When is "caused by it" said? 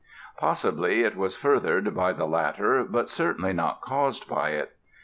3.81-4.75